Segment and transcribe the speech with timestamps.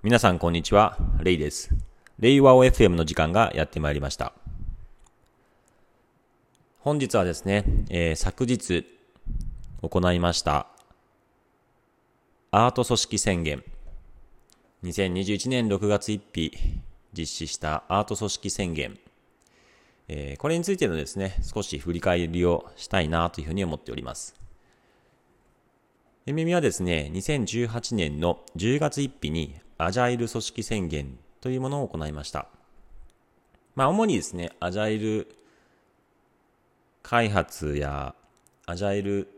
[0.00, 1.74] 皆さんこんにちは、レイです。
[2.20, 4.32] レイワオ FM の時間がやってまいりました。
[6.78, 8.86] 本日はですね、えー、昨日
[9.82, 10.68] 行いました
[12.52, 13.64] アート組織宣言
[14.84, 16.52] 2021年6月1日
[17.12, 18.96] 実施したアート組織宣言、
[20.06, 24.36] えー、これについてのですね、少し振り返りをしたいなというふうに思っております。
[26.24, 32.48] えみみはですね、2018年の10月1日にアジャイル組織宣言というものを行いました。
[33.76, 35.28] まあ、主にですね、アジャイル
[37.04, 38.12] 開発や
[38.66, 39.28] アジャイル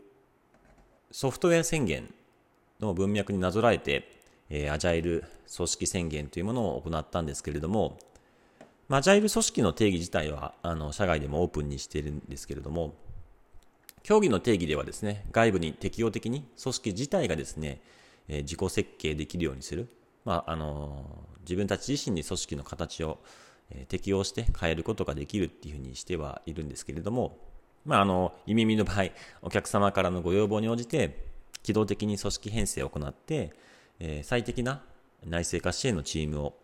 [1.11, 2.13] ソフトウェア宣言
[2.81, 4.11] の文脈になぞらえて、
[4.49, 7.99] えー、アジャイル組織宣言というものを行ったんですけれども、
[8.89, 12.95] まあ、アジャイル組織の定義自体は、あの、社外でもオープンにしているんですけれども、
[14.03, 17.83] 競技の定義ではですね、外部に適用的に組織自体がですね、
[18.27, 19.87] えー、自己設計できるようにする、
[20.25, 23.19] まあ、あの自分たち自身に組織の形を、
[23.89, 27.39] 適用して変えることができるっていうふうにしてはいるんですけれども、
[27.85, 29.11] まあ、あの、イミミの場合、
[29.43, 31.25] お客様からのご要望に応じて、
[31.63, 33.53] 機動的に組織編成を行って、
[33.99, 34.83] えー、最適な
[35.27, 36.55] 内製化支援のチームを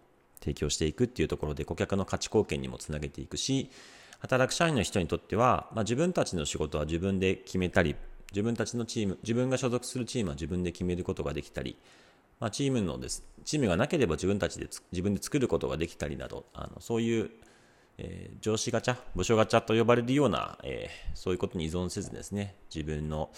[0.40, 3.70] 提供していくっていうところで顧客の価値貢献にもつなげていくし、
[4.18, 7.94] 働く社員の人にとっては、まあ、自分たちの仕事は自分で決めたり、
[8.32, 11.76] 自分たちのチーム、自分が所属するチームは自分で決めることができたり、
[12.38, 17.30] まあ、チームのです、チームがなければ自分たちで自分で作ることができたりなど、あのそういう、
[17.98, 23.30] えー、上司ガチャ、部署ガチャと呼ばれるような、えー、そういうことに依存せずですね、自分の、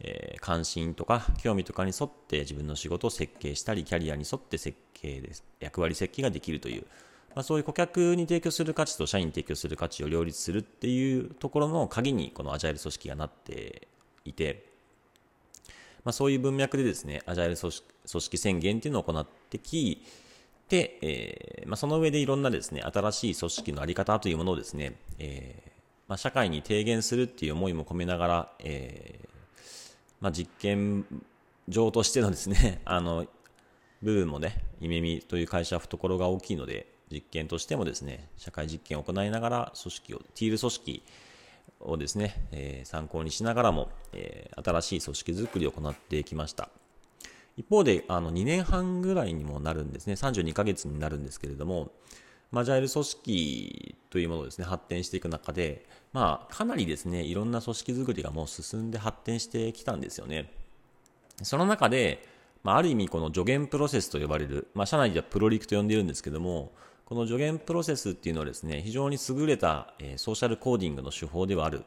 [0.00, 6.82] えー、関心とか興味とかに沿って自分の仕事を設計したり、キャリアに沿って設計です、役割設計ができるという、
[7.34, 13.88] まあ、そういう顧客に提供する価値と社員に提供する価値を両立するっていうところの鍵にこのアジャイル組織がなって
[14.24, 14.75] いて、
[16.06, 20.04] まあ、そういう文脈でですね、アジャイル組織宣言っていうのを行ってき、
[20.68, 25.70] で、えーまあ、その上でいろんなですね、新しい組織のあり方というものをですね、えー
[26.06, 29.28] まあ、社会に提言するっていう思いも込めながら、えー
[30.20, 31.04] まあ、実験
[31.66, 33.26] 上としてのですね、 あの、
[34.00, 41.02] 部分もね、イメミという会社は懐が大きいので、実験としてもですね、社会実験を行いながら組織を、ティール組織
[41.80, 46.68] をですね、えー、参考にしながらも、えー、新しい組織づくりを行ってきました。
[47.56, 51.90] 一方で、あの、2年半ぐらいにもなるんですね、32ヶ月になるんですけれども、
[52.50, 60.52] マジャイル組織というものをですね、発展していく中で、まあ、かなりですね、いろんな組織づくりがもう進んで発展してきたんですよね。
[61.42, 62.26] その中で、
[62.62, 66.72] まあ、ある意味この助言プロセスと呼ばれる、まあ、社内ではプロリクと呼んでいるんですけども、
[67.06, 71.84] この助言プロセスっていうのはですね、非常に優れた、え、ソーシャルコーディングの手法ではある。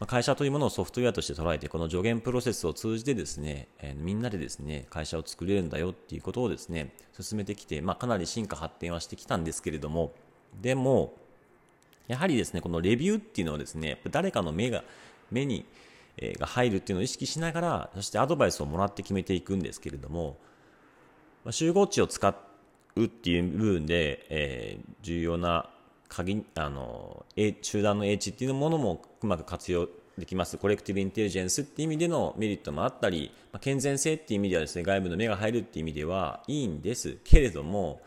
[0.00, 10.14] ま、会社というものをソフトウェアとして捉えて、この助言プロセスを通じてですね、え、みんなでですね、会社を作れるんだよっていうことをですね、進めてきて、まあ、かなり進化発展はしてきたんですけれども、
[10.58, 11.12] でも、
[12.08, 14.84] やはりですね、このレビューっていうのはですね、誰かの目が、
[15.30, 15.66] 目に、
[16.16, 20.38] えー、が入るっていうのを意識しながら、そしてアドバイスをもらって決めていくんですけれども、
[21.44, 22.45] まあ、集合値を使って
[22.96, 25.70] うっていう部分で、えー、重要な
[26.08, 27.24] 鍵、あの、
[27.62, 30.56] 集団の英知っていうものもうまく活用できます。
[30.56, 38.00] コレクティブインテリジェンスっていう意味でのメリットもあったり、まあ、健全性っていう意味ではですね、外部の目が入るっていう意味ではいいんですけれども、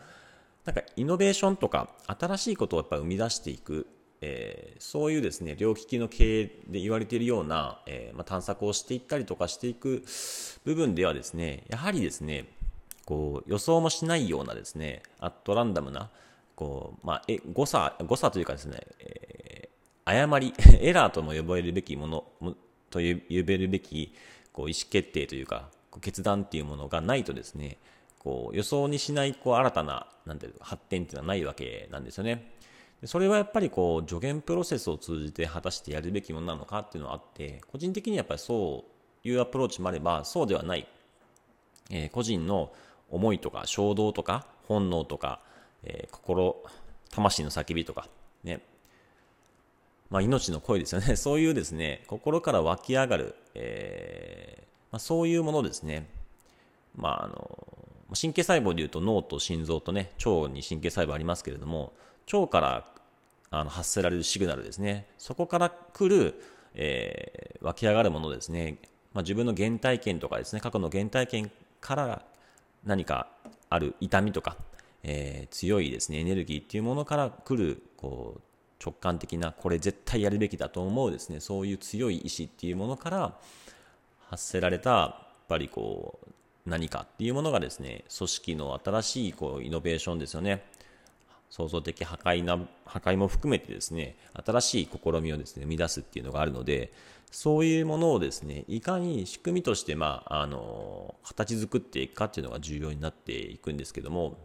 [0.64, 3.86] なんかイノベーションとか新しいことをやっぱ生み出していく、
[4.20, 10.04] えー、そういうですね、両利きの経営で言われているような、えー、まあ、探索をしていったりとかしていく
[10.64, 12.46] 部分ではですね、やはりですね、
[13.10, 16.10] こう予想もしないようなですね、アットランダムな、
[16.54, 22.24] こう、まあ、え、誤差、誤差というかですね、えー、誤り、 エラーとも呼ばれるべきもの、
[22.88, 24.14] と呼べるべき、
[24.52, 27.78] こう、意思決定というか、こう決断っていうものがないとですね、
[28.20, 32.54] こう、予想にしない、こう、新たな、なんていう発展っていうのはないわけなんですよね。
[33.06, 38.84] それはやっぱりこう、助言プロセスを通じて果たしてやるべきものなのかっていうのはあって、個人的にやっぱりそ
[39.24, 40.86] ういうアプローチもあれば、そうではない、
[41.90, 42.70] えー、個人の
[43.10, 45.40] 思いとか衝動とか本能とか、
[45.82, 46.62] えー、心、
[47.10, 48.08] 魂の叫びとか、
[48.44, 48.60] ね。
[50.10, 51.14] まあ、命の声ですよね。
[51.16, 54.62] そういうですね、心から湧き上がる、えー、
[54.92, 56.08] まあ、そういうものですね。
[56.96, 57.66] まあ、あの、
[58.20, 61.92] 神経細胞でいうと脳と心臓とね、腸に神経細胞ありますけれども、
[62.32, 62.92] 腸から
[63.50, 65.06] あの発せられるシグナルですね。
[65.18, 66.40] そこから来る、
[66.74, 68.78] えー、湧き上がるものですね。
[69.12, 72.24] まあ、自分の原体験とかですね、過去の原体験から
[72.84, 73.28] 何か
[73.68, 74.56] ある痛みとか、
[75.02, 78.40] えー、強いですね、エネルギーっていうものから来る、こう、
[78.84, 83.38] 直感的な、これ絶対やるべきだと思うですね、そういう強い意志っていうものから
[84.28, 86.30] 発せられた、やっぱりこう、
[86.66, 90.64] 何かっていうものがですね、組織の新しいこうイノベーションですよね。
[91.50, 96.92] 創造的破壊な、破壊も含めてですね、新しい試みをですね、生み出すっていうのがあるので、
[97.30, 104.38] そういうものをですね、いかに仕組みとして、まあ、あの、形作っていくかっていうのが重要になっていくんですけども、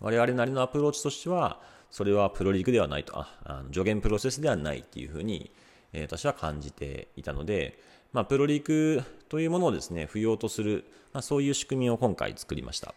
[0.00, 1.60] 我々なりのアプローチとしては、
[1.90, 5.50] それはプロリーグではないと、あ、あの助言プロセスではないっていうふうに、
[5.92, 7.78] えー、私は感じていたので、
[8.12, 12.94] まあ、プロリーグというものをですね、不要とする、まあ、そういう仕組みを今回作りました。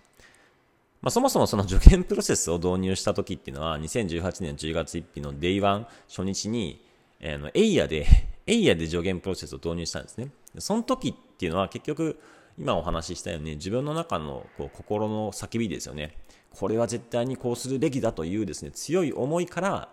[1.01, 6.85] まあ、そもそもその助言プロセスを導入した時っていうのは、2018年10月1日の Day1 初日に、
[7.19, 8.05] えー、のエイヤで、
[8.51, 10.27] エイヤで助言プロセスを導入したんですね。
[10.59, 12.19] その時っていうのは結局、
[12.59, 16.17] 今お話ししたように、自分の中のこう心の叫びですよね。
[16.49, 19.87] これは絶対にこうするべきだというですね、強い思いから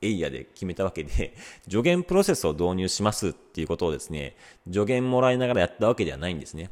[0.00, 1.34] エイヤで決めたわけで、
[1.68, 4.36] 助言プロセスを導入しますっていうことをですね、
[4.72, 6.70] 助言もらいながらやったわけではないんですね。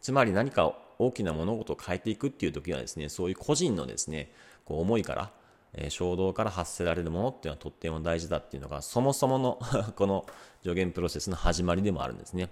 [0.00, 4.30] つまり何か大きな物事を変えていくっていう時はですね、そういう個人のですね、
[4.64, 5.32] こう思いから、
[5.74, 9.58] えー、衝動から発せられるものっていうのはとっても大事だっていうのが、そもそもの
[9.96, 10.26] この
[10.62, 12.48] 助言プロセスの始まりでもあるんですね。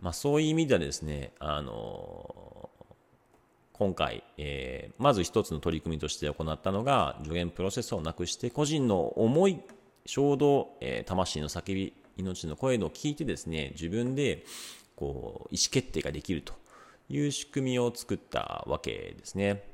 [0.00, 2.70] まあそういう意味ではですね、あの
[3.72, 9.60] 今回、えー、まず一つの取り組みとして行ったのが、助言プロセスをなくして、個人の思い、
[10.06, 14.44] 衝動、えー、魂の叫び、命の声を聞いてですね、自分で
[14.96, 16.52] こう意思決定ができると
[17.08, 19.71] いう仕組みを作ったわけですね。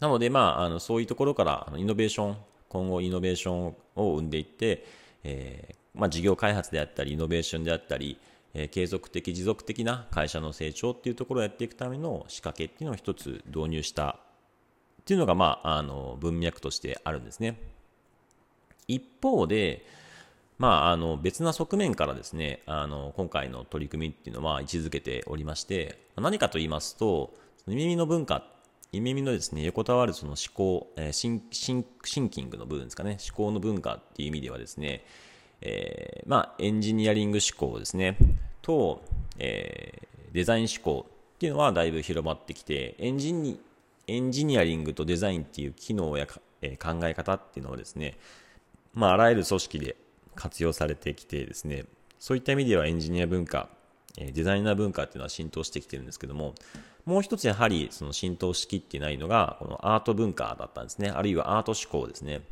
[0.00, 2.36] なので、まあ、あのそういうところからイノベーション、
[2.68, 3.74] 今後イノベーションを
[4.16, 4.84] 生んでいって、
[5.24, 8.18] えー、まあ、事業開発であったり、イノベーションであったり、
[8.54, 14.18] え継続的、持続的な会社の成長っていうところをやっていくための仕掛けっていうのを一つ導入した
[15.02, 17.58] っていうのが、まあ、あの文脈としてあるんですね。
[18.88, 19.84] 一方で、
[20.58, 27.34] まあ、あの別な側面からですねあの今回の取り組みっていうのは位置づけておりまして何かと言いますと
[27.66, 28.42] 耳の文化
[28.92, 29.64] 耳のですね。
[29.64, 33.18] 横たわるその思考、えー、シンシンシンキングの部分ですかね。
[33.26, 35.04] 思考の文化っていう意味ではですね、
[35.60, 38.16] えー、まあ、エンジニアリング思考ですね。
[38.62, 39.02] と、
[39.38, 43.58] えー、デザイン思考っていうのはだいぶ広まってきて、エンジニ
[44.06, 46.26] エンジニアリングとデザインっていう機能や、
[46.62, 48.16] えー、考え方っていうのはですね、
[48.94, 49.96] まあ、あらゆる組織で
[50.34, 51.84] 活用されてきてですね、
[52.18, 53.68] そういった意味ではエンジニア文化、
[54.16, 56.54] えデザイナー文化っていうのは浸透してきてるんですけども、
[57.06, 61.08] もう一つやはりその浸透しきっていないのが、このアート文化だったんですね。
[61.08, 62.42] あるいはアート思考ですね。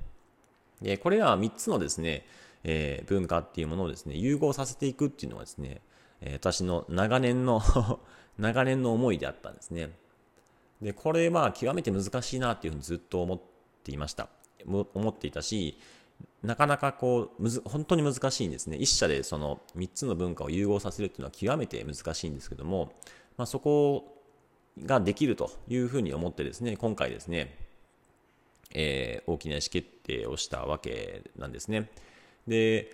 [0.81, 2.25] で、これら3つのですね、
[2.63, 5.81] えー、文化っていうものをですね、融合させていくっていうのはですね、
[6.21, 7.61] え私の長年の
[8.39, 9.91] 長年の思いであったんですね。
[10.81, 13.41] で、これは極めて難しいなっていうふうにずっと思っ
[13.83, 14.29] ていました。
[14.67, 15.79] 思っていたし、
[16.43, 18.77] なかなかこう、むず、本当に難しいんですね。
[18.77, 22.93] 一社でその3つの文化を融合させるっていうのは極めて難しいんですけども、
[23.37, 24.14] まあ、そこを
[24.83, 27.57] ができるというふうに思ってですね、今回ですね、
[28.73, 31.91] えー、大きな意思決定をしたわけなんですね。
[32.47, 32.93] で、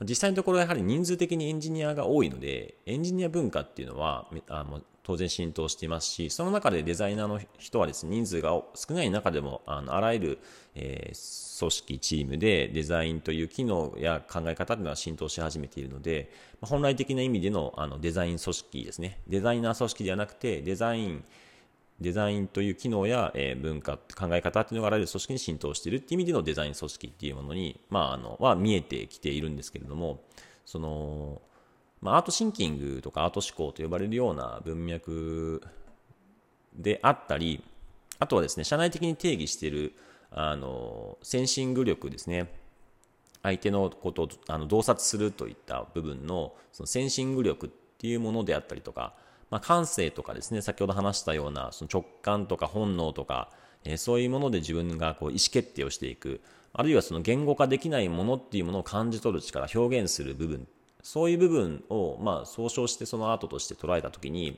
[0.00, 10.38] 実際のところやはり人数的にエンジニアが多いので、エンジニア文化っていうのはあの当然浸透していますし、その中でデザイナーの人はですね、人数が少ない中でも、あのあらゆる、
[10.76, 21.24] えー、組織、チームでデザインという機能や考え方というのは浸透し始めているので、本来的な意味でのあのデザイン組織ですね、デザイナー組織ではなくて、デザイン、
[22.00, 30.22] デザインという機能や、え文化、考え方っていうのがあらゆる組織に浸透しているっていう意味でのデザイン組織っていうものに、まあ、あの、は見えてきているんですけれども、
[30.64, 31.42] その、
[32.02, 35.62] まあ、 art thinking とかアート思考と呼ばれるような文脈
[36.74, 37.62] であったり、
[38.18, 39.94] あとはですね、社内的に定義している、
[40.30, 42.52] あの、センシング力ですね。
[43.42, 49.14] 相手のことをあの洞察するといった部分のそのセンシング力っていうものであったりとか、
[49.50, 53.50] まあ、感性とかですね、先ほど話したようなその直感とか本能とか、
[53.84, 56.40] えー、そういうもので自分がこう意思決定をしていく、
[56.72, 60.66] あるいはその言語化できないものっていうものを感じ取る力、表現する部分、
[61.02, 64.56] そういう部分をまあ総称してそのアートとして捉えたときに、やっ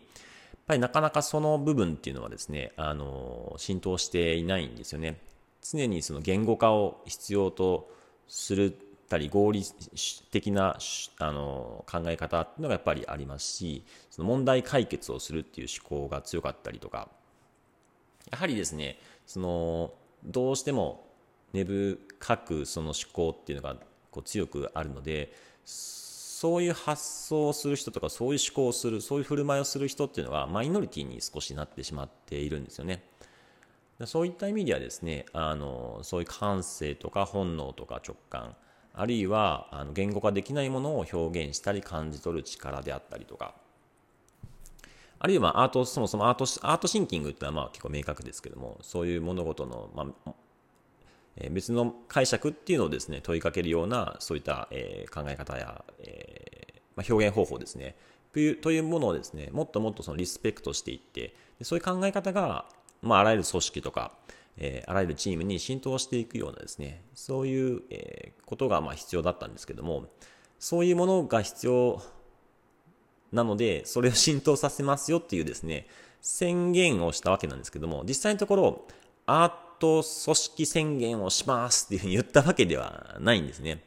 [0.67, 5.21] ぱりなかなかその部分っていうのはですね、あの、浸透していないんですよね。
[5.63, 7.91] 常にその言語化を必要と
[8.29, 8.77] する
[9.09, 9.63] たり合理
[10.31, 10.77] 的な
[11.19, 17.09] あの考え方っていうのがやっぱりありますしその問題解決をするっていう思考が強かったりとか
[18.31, 19.93] やはりですねその
[20.25, 21.07] どうしても
[21.53, 23.77] 根深くその思考っていうのが
[24.11, 25.33] こう強くあるので
[26.45, 33.03] そういう発想をする人とかそういう思考をするそういう振る舞いをする人っていうのはマイノリティに少しなってしまっているんですよね。
[34.05, 38.57] そういった意味ではですねあのそういう感性とか本能とか直感
[38.93, 43.55] あるいはあの言語化できないものを表現したり感じ取る力であったりとか、
[45.19, 50.35] あるいはアート、そもそもアート、アートシンキングっていうのはまあ結構明確ですけども、そういう物事の、まあ、
[51.37, 57.97] え別の解釈っていうのをですね、問いかけるような、そういった、え考え方や、えま、表現方法ですね、
[58.33, 62.67] というものをですね、もっともっとそのリスペクトしていって、そういう考え方が、
[63.03, 64.12] まあ、あらゆる組織とか、
[64.57, 70.07] え、あらゆるチームに浸透していくようなですね、そういう、え、ことがまあ必要だったんですけども、
[70.59, 72.03] そういうものが必要
[73.33, 75.87] なので、それを浸透させますよっていうですね、
[76.21, 78.87] 宣言をしたわけなんですけども、実際のところ、
[79.26, 83.83] アート組織宣言をしますっていうふうに言ったわけではないんですね。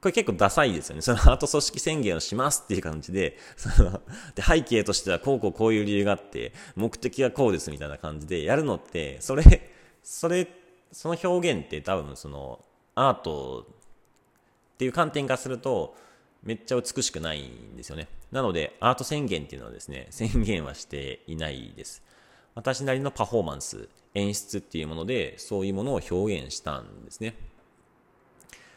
[0.00, 1.02] これ結構ダサいですよね。
[1.02, 4.02] そのアート組織宣言をしますっていう感じで、その、
[4.34, 9.44] で背景としてはこうこうこういう理由があって、目的はこうですみたいな感じでやるのって、それ、
[10.02, 10.48] それ、
[10.90, 12.64] その表現って多分その、
[12.96, 13.66] アート
[14.74, 15.94] っていう観点からすると、
[16.42, 18.08] めっちゃ美しくないんですよね。
[18.32, 22.02] なので、アート宣言っていうのはですね、宣言はしていないです。
[22.54, 27.34] 私なりのパフォーマンス、演出っていうもので、そういうものを表現したんですね。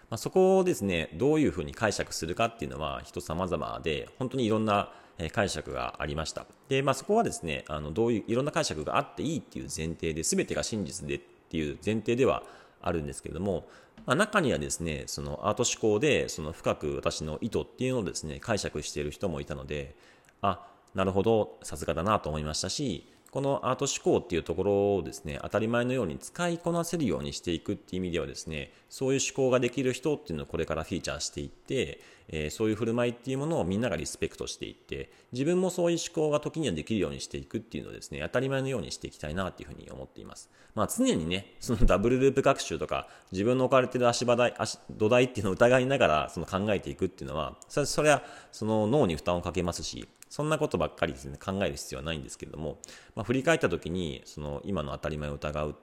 [0.10, 4.94] まあ、そこをですね、どういうふうに解釈するかっていうのは人様々で、本当にいろんな
[5.32, 6.46] 解釈がありました。
[6.70, 12.44] で、まあ、そこはですね、あの、どういう、いろんな解釈があっていいっていう前提で、全てが真実でっていう前提では
[12.82, 13.67] あるんですけれども、
[14.05, 19.96] まあ、中にはですね、そのアート思考で、その深く私の意図っていうのをですね、解釈している人もいたので、
[20.41, 32.00] あ、なるほど、さすがだなと思いましたし、このアート思考っていうところをですね、当たり前のように使いこなせるようにしていくっていう意味ではですね、そういう思考ができる人っていうのをこれからフィーチャーしていって、
[32.30, 40.50] えー、そういう振る舞いっていうものをみんながリスペクトしていって、自分もそういう思考が時にはできるようにしていくっていうのをですね、当たり前のようにしていきたいなっていうふうに思っています。
[40.74, 48.24] まあ常にね、そのダブルループ学習とか、自分の置かれてる足場台、足土台っていうのを疑いながらその考えていくっていうのは、それそれは
[48.54, 52.79] その脳に負担をかけますし、そんなことばっかりですね、考える必要はないんですけれども、
[53.15, 55.75] まあ、振り返った時に、その今の当たり前を疑う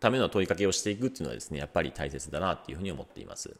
[0.00, 3.56] ための問いかけをしていくっていうのはですね、やっぱり大切だなっていうふうに思っています。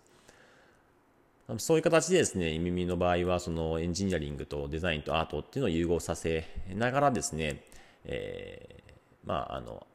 [1.58, 7.62] そういう形でですね、耳の場合は、そのエンジニアリングとデザインとアートっていうのを融合させながらですね、
[8.04, 8.92] えー、
[9.24, 9.86] まあ、あの、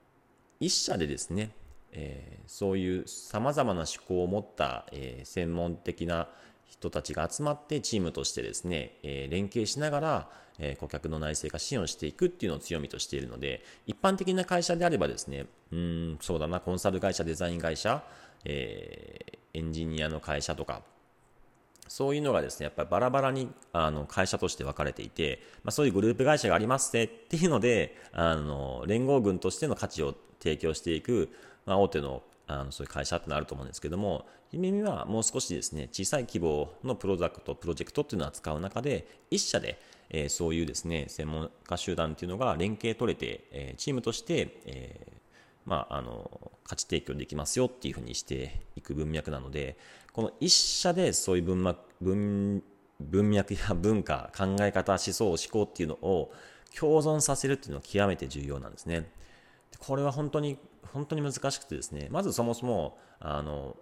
[0.61, 1.51] 一社でですね、
[1.91, 6.29] えー、そういう様々な思考を持った、えー、専門的な
[6.71, 18.03] 人たちが集まってチームとしてですね、え、連携しながら、え、顧客の内製化支援をしていくっていうのを強みとしているので、一般的な会社であればですね、うん、そうだな、コンサル会社、デザイン会社、
[18.45, 20.81] えー、エンジニアの会社とか、
[21.89, 31.29] そういうのがですね、やっぱりバラバラにあの会社として分かれていて、まあ、そういうグループ会社がありますねっていうので、あの連合軍としての価値を提供していく、
[31.65, 32.23] まあ、大手の
[32.59, 39.79] あのそういう会社ってのあると思うんですけども、姫みはもう少しですね、小さい規模のプロダクト、プロジェクトっていうのを扱う中で、一社で、
[40.09, 45.13] えー、そういうですね、専門家集団っていうのが連携取れて、えー、チームとして、えー、
[45.65, 49.77] まあ、あの、価値提供できますよっていうふうにしていく文脈なので、
[50.11, 52.63] この一社でそういう文脈、文、
[52.99, 56.31] 文脈 や文化、考え方、思想、思考っていうのを
[56.77, 59.09] 共存させるっていうのは極めて重要なんですね。
[59.79, 60.57] これは本当に
[60.93, 63.75] 本当に難しくてですね、まずそもそも、あの、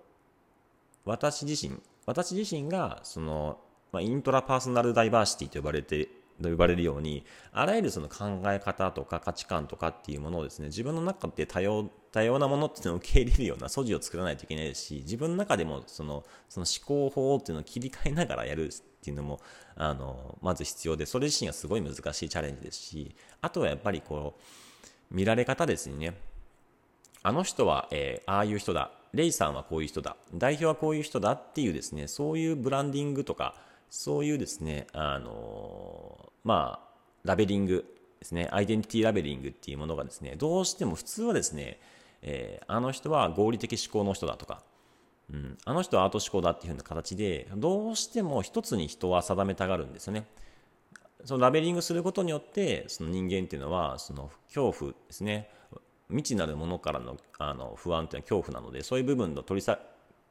[1.06, 3.60] 私自身、私自身が、その、
[3.92, 6.10] まあ、イントラパーソナルダイバーシティと呼ばれて、
[6.42, 19.40] と呼ばれるように、あらゆるその考え方とか価値観とかっていうものをですね、自分の中で多様、多様なものっていうのを受け入れるような素地を作らないといけないですし、自分の中でもその、その思考法っていうのを切り替えながらやるっていうのも、
[19.76, 24.36] あの、まず必要で、それ自身はすごい難しいチャレンジですし、あとはやっぱりこ
[25.12, 26.14] う、見られ方ですね。
[27.22, 28.92] あの人は、えー、ああいう人だ。
[29.14, 30.16] レイさんはこういう人だ。
[30.34, 33.56] 代表はこういう人だっていうですね、そういうブランディングとか、
[33.90, 36.90] そういうですね、あのー、まあ、
[37.24, 37.86] ラベリング
[38.20, 41.80] ですね、アイデンティティラベリングっていうものがですね、どうしても普通はですね、
[42.22, 44.62] えー、あの人は合理的思考の人だとか、
[45.32, 50.26] うん、あの人はアート思考だっていうふうな形で、どうしても一つに人は定めたがるんですよね。
[51.26, 55.50] そのラベリングすることによって、その人間っていうのは、その恐怖ですね、
[56.10, 59.80] 未知なるものからのあの不安というのは恐怖なので、そういう部分を取りさ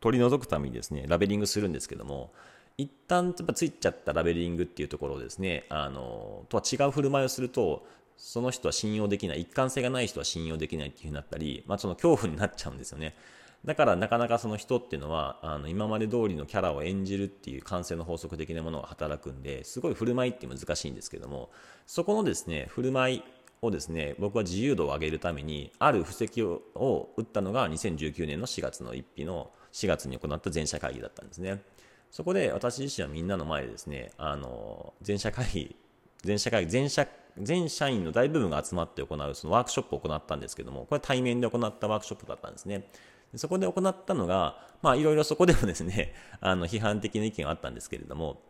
[0.01, 2.33] 取り除くためにですね、ラベリングするんですけども、
[2.77, 7.85] 一旦やっぱついちゃったラベリングっていうところをですね、あの、とは違う振る舞いをすると、
[8.17, 13.17] その人は信用できない、一貫性がない人は信用できないっていうふうになったり、まあその恐怖になっちゃうんですよね。
[13.65, 21.51] だからなかなかその人っていうのは、あの今まで通りのキャラを演じるっていう感性の法則的なものが働くんで、すごい振る舞いって難しいんですけども、
[21.87, 23.23] そこのですね、振る舞い
[23.63, 31.63] をですね、僕は自由度を上げるために、ある布石をを打ったのが2019年の4月の1日の4月に行った全社会議だったんですね。
[32.11, 35.77] そこで私自身はみんなの前でですね、あの、全社会議、
[36.23, 37.07] 全社会議、全社、
[37.39, 42.89] 全社員の大部分が集まって行うそのワークショップを行ったんですけども、これ対面で行ったワークショップだったんですね。
[43.37, 48.41] そこで行ったのが、まあいろいろそこでもですね、あの批判的な意見があったんですけれども、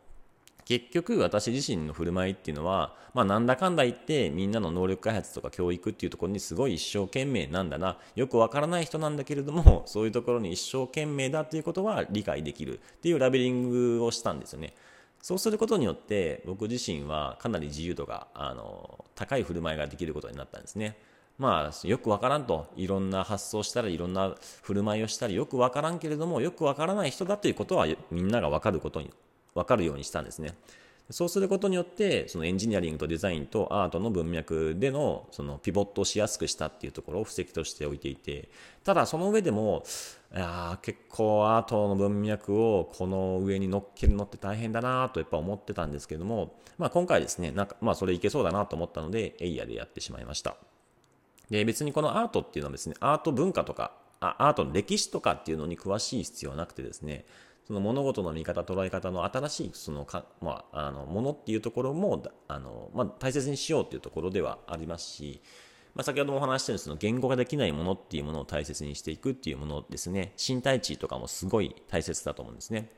[0.68, 7.96] 結局私自身の振る舞いっていうのは、まあ、なんだかんだ言ってみんなの能力開発とか教育っていうところにすごい一生懸命なんだな。
[8.14, 14.74] よくわからない人なんだけれども そういうところに一生懸命だということは理解できるっていうラベリングをしたんですよね。
[15.22, 20.98] そうすることによって僕自身はかなり自由度があの高い振る舞いができることになったんですね。
[21.38, 29.12] まあ、よくわからんと、いろんな発想したらいろんな振る舞いをしたり、よくわからんけれども、よくわからない人だということはみんながわかることに
[29.58, 30.54] 分かるようにしたんですね。
[31.10, 38.50] そうすることによって、そのエンジニアリングとデザインとアートの文脈でのそのピボットをしやすくしたっていうところを布石としておいていて、
[38.84, 39.84] ただその上でも、
[40.34, 50.56] いや結構アートの文脈をこの上に乗っけるのって大変だなとやっぱ思ってたんですけども、まあ今回ですね、なんかまあそれいけそうだなと思ったので、エイヤでやってしまいました。
[51.48, 57.24] で、別にこのアートっていうのはですね、アート文化とか、アートの歴史とかっていうのに詳しい必要はなくてですね、
[57.68, 65.42] その物事の見方、捉え方の新しいそのか、まあ、あのものっていうところもあの、まあ、大切にしようっていうところではありますし、
[65.94, 72.90] まあ、先ほどもお話したようにその言語化できないものっていうものを大切にしていくっていうものですね身体知とかもすごい大切だと思うんですね。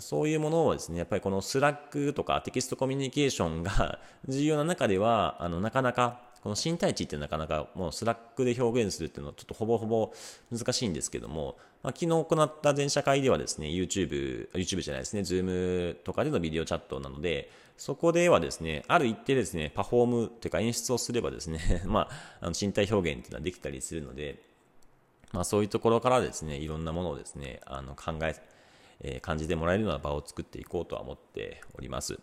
[0.00, 3.98] そういうものをですね、やっぱりこの Slack とかテキストコミュニケーションが
[4.28, 10.12] 重要な中では、あの、なかなかこの身体知ってなかなかもう Slack で表現するっていうのはちょっとほぼほぼ
[10.52, 24.42] 難しいんですけども、ま、昨日行った全社会ではですね、YouTube、YouTube じゃないですね、Zoom とかでのビデオチャットなので、そこではですね、ある一定ですね、パフォームというか演出をすればですね、 まあ、あの身体表現っていうのはできたりするので、
[25.30, 28.34] まあそういうところからですね、いろんなものをですね、あの考え、
[29.02, 32.18] えー、感じてもらえるような場を作っていこうとは思っております。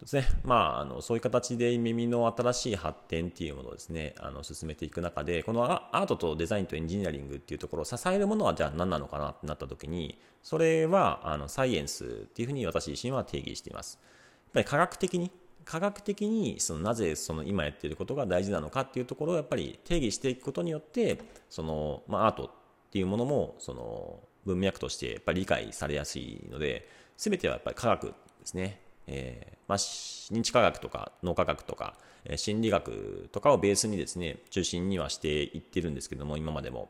[0.00, 0.26] ですね。
[0.44, 13.98] まあ、あの、そういう形で耳の新しい発展っていうものをですね、あの、進めていく中で、このアートとデザインとエンジニアリングっていうところを支えるものはじゃあ何なのかなってなった時に、それは、あの、サイエンスっていうふうに私自身は定義しています。
[14.02, 14.08] や
[14.48, 15.30] っぱり科学的に、
[15.66, 21.18] 科学的に、その、なぜその今やっていることが大事なのかっていうところをやっぱり定義していくことによって、
[21.50, 22.50] その、まあ、アートっ
[22.90, 28.80] ていうものも、その、文脈としてやっぱり理解されやすいので、全てはやっぱり科学ですね。
[29.12, 31.94] えー、まあ、認知科学とか脳科学とか、
[32.24, 36.88] えー、心理学とかをベースにですね、中心にはしていってるんですけども、今までも。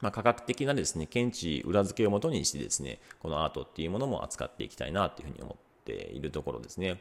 [0.00, 6.86] まあ、科学的なですね、検知、裏付けをもとにしてですね、このアートっていうものも扱っていきたいなというふうに思っているところですね。
[6.88, 6.96] やっ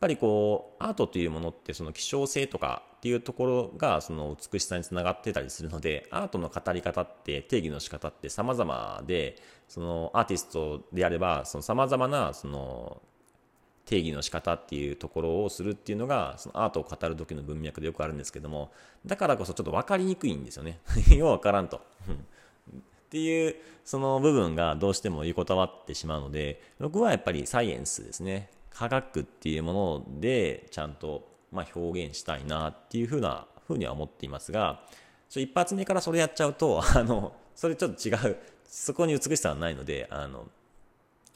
[0.00, 9.36] ぱりこう、アートというものってその希少性とかっていうところがその美しさにつながってたりするので、アートの語り方って定義の仕方って様々で、
[9.68, 13.02] そのアーティストであれば、その様々なその
[13.86, 18.72] 定義の仕方っていうところをするっていうのが、そのアートを語る時の文脈でよくあるんですけども、
[19.04, 20.80] だからこそちょっと分かりにくいんですよね。
[21.14, 21.76] よう分からんと。
[21.76, 21.80] っ
[23.10, 28.50] ていう、その部分がどうしても横たわってしまうので、僕はやっぱりサイエンスですね。
[28.70, 29.72] 科学っていうも
[30.08, 34.82] ので、ちゃんと、まあ、表現したいなっていうふうな、ふうには思っていますが、
[35.30, 40.48] 一発目からそれやっちゃうと、 あの、それちょっと違う、そこに美しさはないので、あの、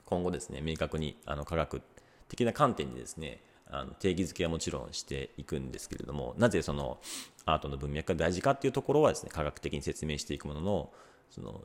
[0.05, 1.83] 今後ですね、明確にあの科学
[2.29, 6.99] 的な観点でですねあの定義づけはもちろんしていくんですけれどもなぜその
[7.45, 10.91] アートの文脈が大事かっていうところはですね科学的に説明していくものの
[11.31, 11.63] その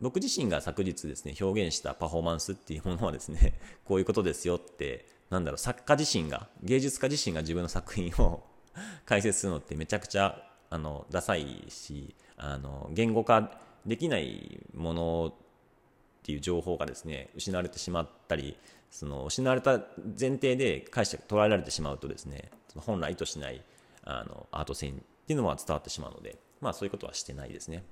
[0.00, 8.42] 僕自身が昨日ですね表現したパフォーマンスっていうものはですね こういうことですよってなんだろう作家自身が芸術家自身が自分の作品を
[9.06, 15.34] 解説するのってめちゃくちゃあのダサいしあの言語化できないもの
[16.22, 18.56] っていう情報がですね失われてしまったり
[18.90, 19.80] その失われた
[20.18, 23.60] 前提で解釈捉えられてしまうとですね本来意図しない
[24.04, 24.92] あのアート性っ
[25.26, 27.84] ていうのは伝わってしまうので、まあ、そういうことはしてないですね。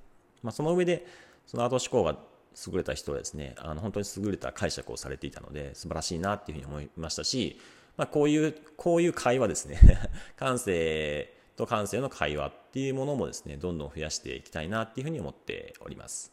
[0.42, 1.06] まあ、その上で
[1.46, 2.18] そのアート思考が
[2.66, 7.58] 優れた人はですねあの本当に優れた解釈をされていたので素晴らしいなっていうふうに思いましたし、
[7.96, 9.78] まあ、こういうこういう会話ですね
[10.36, 16.32] 感性と感性の会話っていうものもですねどんどん増やしていきたいなっていうふうに思っております。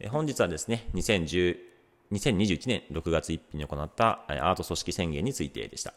[0.00, 1.56] え本日はですね2010
[2.12, 5.94] 2021年6月1日に行ったアート組織宣言についてでした。